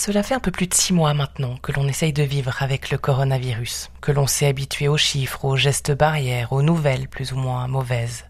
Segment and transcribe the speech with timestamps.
[0.00, 2.88] Cela fait un peu plus de six mois maintenant que l'on essaye de vivre avec
[2.88, 7.36] le coronavirus, que l'on s'est habitué aux chiffres, aux gestes barrières, aux nouvelles plus ou
[7.36, 8.24] moins mauvaises.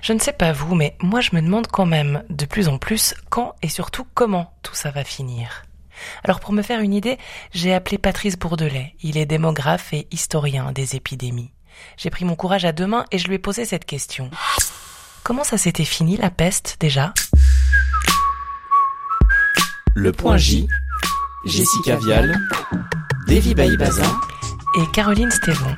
[0.00, 2.76] Je ne sais pas vous, mais moi je me demande quand même de plus en
[2.76, 5.62] plus quand et surtout comment tout ça va finir.
[6.24, 7.18] Alors pour me faire une idée,
[7.52, 8.96] j'ai appelé Patrice Bourdelais.
[9.00, 11.52] Il est démographe et historien des épidémies.
[11.98, 14.28] J'ai pris mon courage à deux mains et je lui ai posé cette question.
[15.22, 17.14] Comment ça s'était fini la peste déjà?
[19.94, 20.68] Le point J,
[21.44, 22.30] Jessica Vial,
[23.26, 24.06] Davy Baïbaza
[24.76, 25.74] et Caroline Stévon.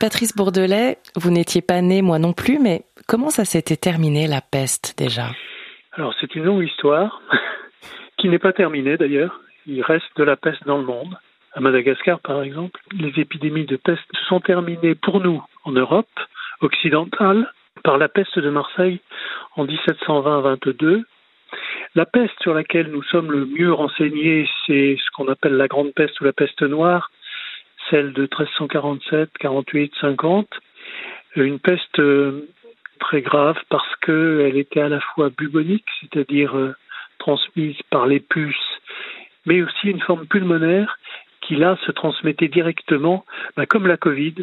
[0.00, 4.40] Patrice Bourdelais, vous n'étiez pas né, moi non plus, mais comment ça s'était terminé la
[4.40, 5.28] peste déjà?
[5.92, 7.22] Alors c'est une longue histoire
[8.18, 9.40] qui n'est pas terminée d'ailleurs.
[9.66, 11.16] Il reste de la peste dans le monde.
[11.52, 16.10] À Madagascar, par exemple, les épidémies de peste se sont terminées pour nous en Europe
[16.60, 17.48] occidentale
[17.84, 19.00] par la peste de Marseille
[19.54, 21.04] en 1720-22.
[21.94, 25.92] La peste sur laquelle nous sommes le mieux renseignés, c'est ce qu'on appelle la grande
[25.94, 27.10] peste ou la peste noire,
[27.90, 30.48] celle de 1347, 48, 50.
[31.36, 32.48] Une peste euh,
[33.00, 36.74] très grave parce qu'elle était à la fois bubonique, c'est-à-dire euh,
[37.18, 38.80] transmise par les puces,
[39.46, 40.98] mais aussi une forme pulmonaire
[41.40, 43.24] qui là se transmettait directement,
[43.56, 44.34] bah, comme la Covid,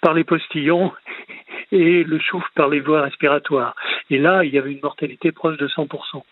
[0.00, 0.92] par les postillons
[1.72, 3.74] et le souffle par les voies respiratoires.
[4.10, 6.22] Et là, il y avait une mortalité proche de 100%.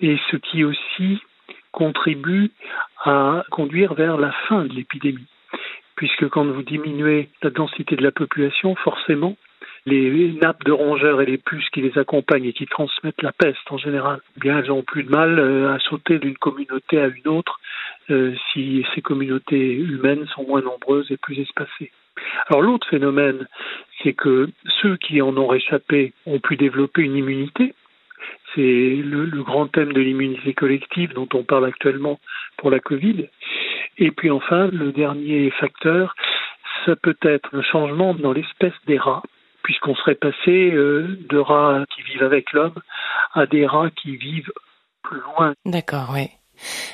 [0.00, 1.20] Et ce qui aussi
[1.72, 2.50] contribue
[3.04, 5.26] à conduire vers la fin de l'épidémie.
[5.96, 9.36] Puisque quand vous diminuez la densité de la population, forcément,
[9.86, 13.70] les nappes de rongeurs et les puces qui les accompagnent et qui transmettent la peste
[13.70, 17.06] en général, eh bien elles ont plus de mal euh, à sauter d'une communauté à
[17.06, 17.58] une autre
[18.10, 21.90] euh, si ces communautés humaines sont moins nombreuses et plus espacées.
[22.48, 23.46] Alors l'autre phénomène,
[24.02, 24.48] c'est que
[24.82, 27.74] ceux qui en ont réchappé ont pu développer une immunité.
[28.54, 32.18] C'est le, le, grand thème de l'immunité collective dont on parle actuellement
[32.56, 33.28] pour la Covid.
[33.98, 36.14] Et puis enfin, le dernier facteur,
[36.86, 39.22] ça peut être un changement dans l'espèce des rats
[39.62, 42.80] puisqu'on serait passé euh, de rats qui vivent avec l'homme
[43.34, 44.52] à des rats qui vivent
[45.02, 45.52] plus loin.
[45.66, 46.28] D'accord, oui.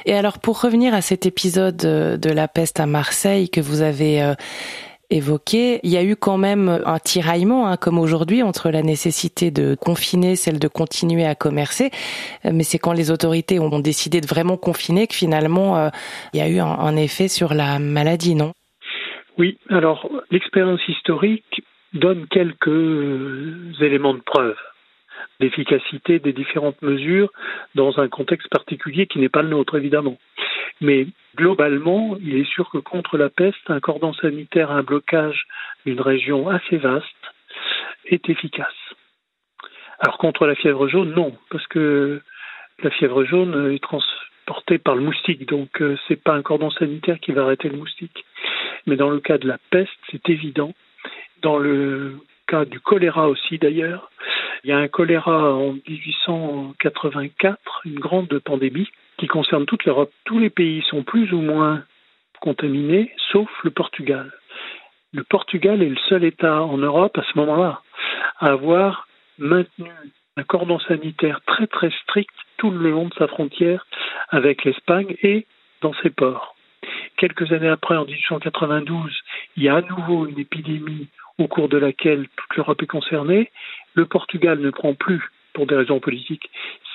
[0.04, 4.22] Et alors pour revenir à cet épisode de la peste à Marseille que vous avez
[4.22, 4.34] euh,
[5.16, 9.50] évoqué, il y a eu quand même un tiraillement, hein, comme aujourd'hui, entre la nécessité
[9.50, 11.90] de confiner, celle de continuer à commercer.
[12.44, 15.90] Euh, mais c'est quand les autorités ont décidé de vraiment confiner que finalement
[16.32, 18.52] il y a eu un, un effet sur la maladie, non?
[19.38, 24.56] Oui, alors l'expérience historique donne quelques euh, éléments de preuve
[25.40, 27.30] d'efficacité des différentes mesures
[27.74, 30.16] dans un contexte particulier qui n'est pas le nôtre, évidemment.
[30.80, 35.46] Mais globalement, il est sûr que contre la peste, un cordon sanitaire, un blocage
[35.86, 37.06] d'une région assez vaste
[38.06, 38.74] est efficace.
[40.00, 42.20] Alors contre la fièvre jaune, non, parce que
[42.82, 47.18] la fièvre jaune est transportée par le moustique, donc euh, c'est pas un cordon sanitaire
[47.20, 48.24] qui va arrêter le moustique.
[48.86, 50.74] Mais dans le cas de la peste, c'est évident
[51.42, 54.10] dans le cas du choléra aussi d'ailleurs.
[54.64, 58.88] Il y a un choléra en 1884, une grande pandémie
[59.18, 60.12] qui concerne toute l'Europe.
[60.24, 61.84] Tous les pays sont plus ou moins
[62.40, 64.32] contaminés, sauf le Portugal.
[65.12, 67.80] Le Portugal est le seul État en Europe à ce moment-là
[68.38, 69.06] à avoir
[69.38, 69.90] maintenu
[70.36, 73.86] un cordon sanitaire très très strict tout le long de sa frontière
[74.30, 75.46] avec l'Espagne et
[75.80, 76.56] dans ses ports.
[77.16, 79.12] Quelques années après, en 1892,
[79.56, 81.08] il y a à nouveau une épidémie
[81.38, 83.50] au cours de laquelle toute l'Europe est concernée.
[83.94, 85.22] Le Portugal ne prend plus,
[85.52, 86.50] pour des raisons politiques,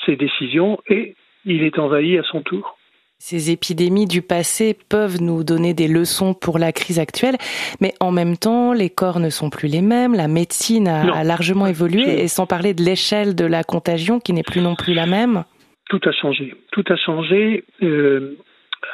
[0.06, 1.16] ses décisions et
[1.56, 2.76] il est envahi à son tour.
[3.22, 7.36] Ces épidémies du passé peuvent nous donner des leçons pour la crise actuelle,
[7.82, 11.68] mais en même temps, les corps ne sont plus les mêmes, la médecine a, largement
[11.68, 15.06] évolué, et sans parler de l'échelle de la contagion qui n'est plus non plus la
[15.06, 15.44] même.
[15.90, 16.56] Tout a changé.
[16.72, 17.66] Tout a changé.
[17.84, 18.38] Euh,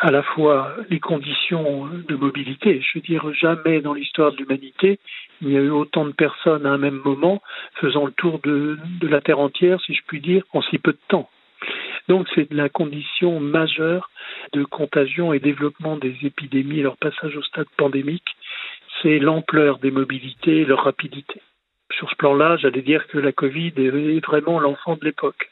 [0.01, 2.81] à la fois les conditions de mobilité.
[2.81, 4.99] Je veux dire, jamais dans l'histoire de l'humanité,
[5.41, 7.41] il y a eu autant de personnes à un même moment
[7.79, 10.91] faisant le tour de, de la Terre entière, si je puis dire, en si peu
[10.91, 11.29] de temps.
[12.07, 14.09] Donc c'est la condition majeure
[14.53, 18.35] de contagion et développement des épidémies, leur passage au stade pandémique,
[19.01, 21.41] c'est l'ampleur des mobilités et leur rapidité.
[21.97, 25.49] Sur ce plan-là, j'allais dire que la Covid est vraiment l'enfant de l'époque.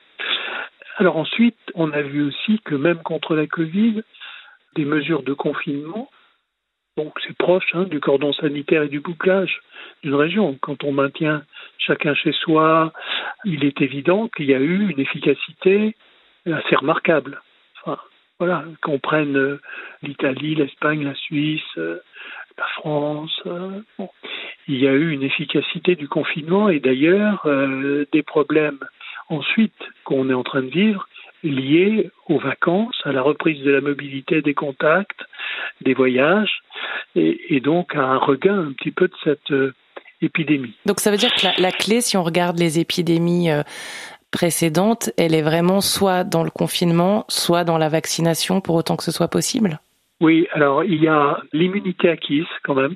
[0.98, 4.04] Alors ensuite, on a vu aussi que même contre la Covid,
[4.76, 6.10] des mesures de confinement.
[6.98, 9.62] Donc c'est proche hein, du cordon sanitaire et du bouclage
[10.04, 10.58] d'une région.
[10.62, 11.44] Quand on maintient
[11.80, 12.94] chacun chez soi,
[13.46, 15.96] il est évident qu'il y a eu une efficacité
[16.46, 17.42] assez remarquable.
[18.40, 19.62] Voilà, qu'on prenne euh,
[20.02, 22.00] l'Italie, l'Espagne, la Suisse, euh,
[22.58, 23.42] la France.
[23.46, 23.80] Euh.
[24.68, 27.48] Il y a eu une efficacité du confinement et d'ailleurs
[28.12, 28.80] des problèmes
[29.30, 31.08] ensuite qu'on est en train de vivre
[31.44, 35.22] liées aux vacances, à la reprise de la mobilité, des contacts,
[35.82, 36.62] des voyages,
[37.16, 39.54] et, donc à un regain un petit peu de cette
[40.24, 40.74] épidémie.
[40.86, 43.64] Donc ça veut dire que la, clé, si on regarde les épidémies euh,
[44.32, 49.04] précédentes, elle est vraiment soit dans le confinement, soit dans la vaccination, pour autant que
[49.04, 49.80] ce soit possible?
[50.22, 52.96] Oui, alors il y a l'immunité acquise quand même.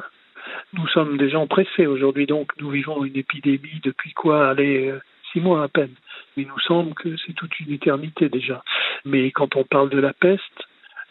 [0.74, 5.02] Nous sommes des gens pressés aujourd'hui, donc nous vivons une épidémie depuis quoi Allez, euh,
[5.32, 5.94] six mois à peine.
[6.36, 8.64] Il nous semble que c'est toute une éternité déjà.
[9.06, 10.42] Mais quand on parle de la peste,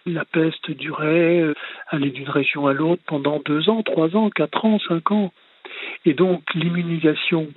[0.06, 1.54] la peste durait, euh,
[1.88, 5.32] aller d'une région à l'autre pendant deux ans, trois ans, quatre ans, cinq ans.
[6.04, 7.48] Et donc l'immunisation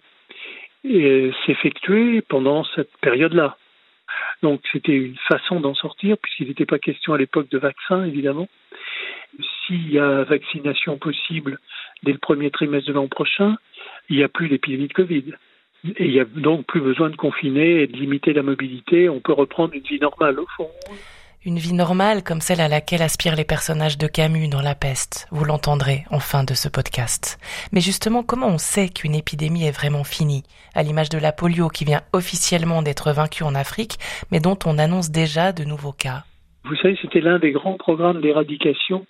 [1.46, 3.58] s'effectuait pendant cette période-là.
[4.42, 8.48] Donc c'était une façon d'en sortir, puisqu'il n'était pas question à l'époque de vaccin, évidemment.
[9.66, 11.60] S'il y a vaccination possible
[12.04, 13.58] dès le premier trimestre de l'an prochain,
[14.10, 15.26] il n'y a plus d'épidémie de Covid.
[15.98, 19.08] Et il n'y a donc plus besoin de confiner et de limiter la mobilité.
[19.08, 20.70] On peut reprendre une vie normale, au fond.
[21.46, 25.26] Une vie normale comme celle à laquelle aspirent les personnages de Camus dans La peste,
[25.32, 27.40] vous l'entendrez en fin de ce podcast.
[27.72, 30.44] Mais justement, comment on sait qu'une épidémie est vraiment finie?
[30.76, 34.00] À l'image de la polio qui vient officiellement d'être vaincue en Afrique,
[34.34, 36.26] mais dont on annonce déjà de nouveaux cas.
[36.66, 39.08] Vous savez, c'était l'un des grands programmes d'éradication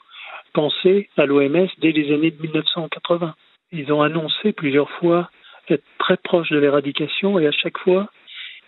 [0.53, 3.33] pensés à l'OMS dès les années de 1980.
[3.71, 5.31] Ils ont annoncé plusieurs fois
[5.67, 8.07] être très proche de l'éradication et à chaque fois,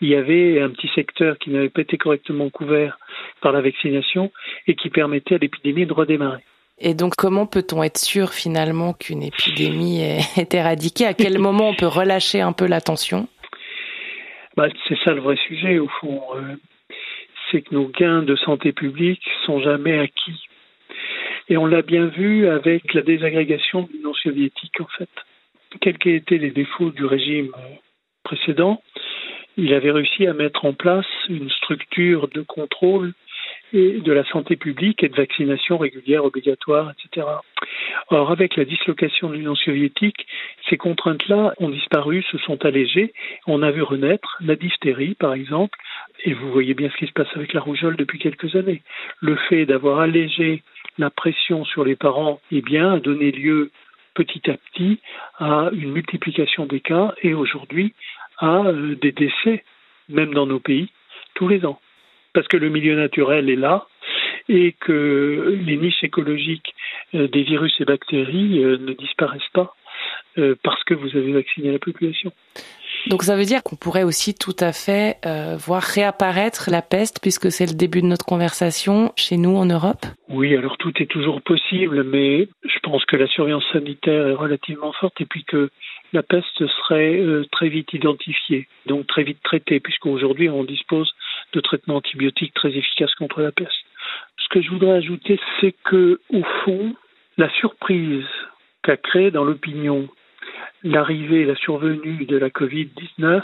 [0.01, 2.97] il y avait un petit secteur qui n'avait pas été correctement couvert
[3.41, 4.31] par la vaccination
[4.67, 6.43] et qui permettait à l'épidémie de redémarrer.
[6.79, 11.05] Et donc, comment peut-on être sûr finalement qu'une épidémie est éradiquée?
[11.05, 13.27] À quel moment on peut relâcher un peu l'attention
[14.57, 16.21] bah, C'est ça le vrai sujet, au fond.
[16.35, 16.55] Euh,
[17.51, 20.47] c'est que nos gains de santé publique sont jamais acquis.
[21.49, 25.09] Et on l'a bien vu avec la désagrégation de l'Union soviétique, en fait.
[25.81, 27.51] Quels qu'aient été les défauts du régime
[28.23, 28.81] précédent,
[29.57, 33.13] il avait réussi à mettre en place une structure de contrôle
[33.73, 37.27] et de la santé publique et de vaccination régulière obligatoire, etc.
[38.09, 40.25] Or, avec la dislocation de l'Union soviétique,
[40.69, 43.13] ces contraintes-là ont disparu, se sont allégées.
[43.47, 45.77] On a vu renaître la diphtérie, par exemple,
[46.25, 48.81] et vous voyez bien ce qui se passe avec la rougeole depuis quelques années.
[49.21, 50.63] Le fait d'avoir allégé
[50.97, 53.71] la pression sur les parents, eh bien, a donné lieu
[54.13, 54.99] petit à petit
[55.39, 57.93] à une multiplication des cas et aujourd'hui
[58.41, 59.63] à euh, des décès,
[60.09, 60.89] même dans nos pays,
[61.35, 61.79] tous les ans.
[62.33, 63.87] Parce que le milieu naturel est là
[64.49, 66.73] et que les niches écologiques
[67.13, 69.73] euh, des virus et bactéries euh, ne disparaissent pas
[70.63, 72.31] parce que vous avez vacciné la population.
[73.07, 75.17] Donc ça veut dire qu'on pourrait aussi tout à fait
[75.57, 80.05] voir réapparaître la peste puisque c'est le début de notre conversation chez nous en Europe
[80.29, 84.93] Oui, alors tout est toujours possible, mais je pense que la surveillance sanitaire est relativement
[84.93, 85.69] forte et puis que
[86.13, 91.11] la peste serait euh, très vite identifiée, donc très vite traitée, puisqu'aujourd'hui on dispose
[91.53, 93.71] de traitements antibiotiques très efficaces contre la peste.
[94.37, 96.95] Ce que je voudrais ajouter, c'est que, au fond,
[97.37, 98.25] la surprise
[98.83, 100.09] qu'a créée dans l'opinion
[100.83, 103.41] l'arrivée, la survenue de la Covid-19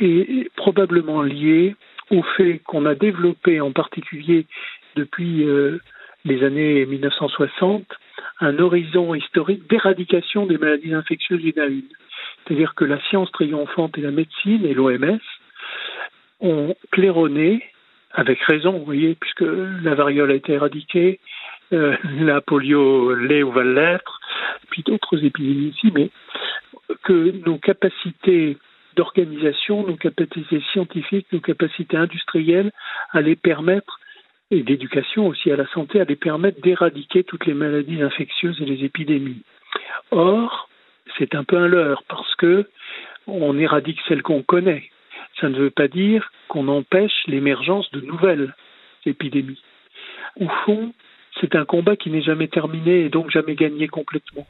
[0.00, 1.76] est probablement liée
[2.10, 4.46] au fait qu'on a développé, en particulier
[4.96, 5.78] depuis euh,
[6.24, 7.84] les années 1960,
[8.40, 11.88] un horizon historique d'éradication des maladies infectieuses une à une.
[12.46, 15.18] C'est-à-dire que la science triomphante et la médecine et l'OMS
[16.40, 17.62] ont claironné,
[18.12, 19.44] avec raison, vous voyez, puisque
[19.82, 21.20] la variole a été éradiquée,
[21.72, 24.20] euh, la polio l'est ou va l'être,
[24.70, 26.10] puis d'autres épidémies aussi, mais
[27.04, 28.56] que nos capacités
[28.96, 32.72] d'organisation, nos capacités scientifiques, nos capacités industrielles
[33.12, 34.00] allaient permettre
[34.50, 38.84] et d'éducation aussi à la santé allaient permettre d'éradiquer toutes les maladies infectieuses et les
[38.84, 39.42] épidémies.
[40.10, 40.68] Or,
[41.18, 42.66] c'est un peu un leurre parce que
[43.26, 44.90] on éradique celles qu'on connaît.
[45.40, 48.54] Ça ne veut pas dire qu'on empêche l'émergence de nouvelles
[49.04, 49.62] épidémies.
[50.40, 50.94] Au fond,
[51.40, 54.46] c'est un combat qui n'est jamais terminé et donc jamais gagné complètement.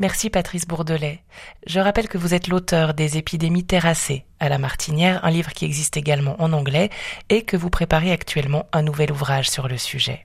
[0.00, 1.22] Merci Patrice Bourdelet.
[1.66, 5.66] Je rappelle que vous êtes l'auteur des épidémies terrassées à la Martinière, un livre qui
[5.66, 6.88] existe également en anglais
[7.28, 10.24] et que vous préparez actuellement un nouvel ouvrage sur le sujet.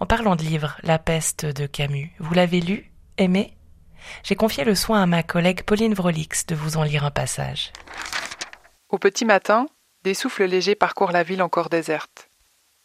[0.00, 3.56] En parlant de livre, La peste de Camus, vous l'avez lu Aimé?
[4.24, 7.72] J'ai confié le soin à ma collègue Pauline Vrolix de vous en lire un passage.
[8.88, 9.68] Au petit matin,
[10.02, 12.30] des souffles légers parcourent la ville encore déserte.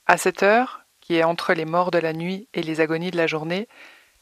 [0.05, 3.17] À cette heure, qui est entre les morts de la nuit et les agonies de
[3.17, 3.67] la journée,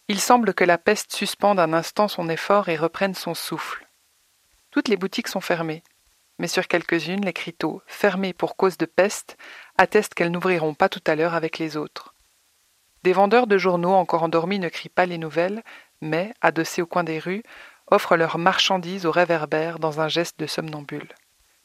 [0.07, 3.87] il semble que la peste suspende un instant son effort et reprenne son souffle.
[4.71, 5.83] Toutes les boutiques sont fermées,
[6.39, 9.37] mais sur quelques-unes, l'écriteau, fermé pour cause de peste,
[9.77, 12.15] atteste qu'elles n'ouvriront pas tout à l'heure avec les autres.
[13.03, 15.63] Des vendeurs de journaux encore endormis ne crient pas les nouvelles,
[16.01, 17.43] mais, adossés au coin des rues,
[17.87, 21.13] offrent leurs marchandises aux réverbères dans un geste de somnambule.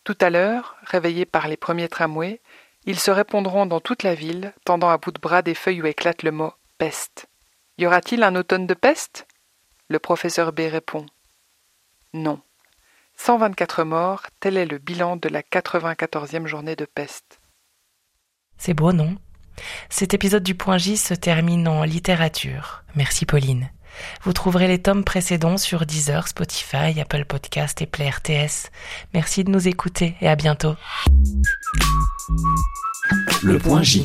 [0.04, 2.40] Tout à l'heure, réveillés par les premiers tramways,
[2.84, 5.86] ils se répondront dans toute la ville, tendant à bout de bras des feuilles où
[5.86, 7.26] éclate le mot peste.
[7.78, 9.26] Y aura-t-il un automne de peste?
[9.88, 11.04] Le professeur B répond
[12.14, 12.40] Non.
[13.18, 17.40] 124 morts, tel est le bilan de la 94e journée de peste.
[18.56, 19.16] C'est beau, non?
[19.90, 22.82] Cet épisode du Point J se termine en littérature.
[22.94, 23.70] Merci Pauline.
[24.22, 28.70] Vous trouverez les tomes précédents sur Deezer, Spotify, Apple Podcast et Play RTS.
[29.14, 30.76] Merci de nous écouter et à bientôt.
[33.42, 34.04] Le Point J.